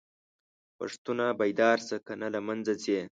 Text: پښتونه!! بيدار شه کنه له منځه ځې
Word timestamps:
پښتونه!! 0.77 1.25
بيدار 1.39 1.77
شه 1.87 1.97
کنه 2.07 2.27
له 2.35 2.39
منځه 2.47 2.73
ځې 2.83 2.99